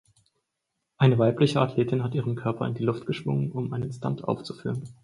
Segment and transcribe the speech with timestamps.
[0.97, 4.83] Eine weibliche Athletin hat ihren Körper in die Luft geschwungen, um einen Stunt aufzuführen.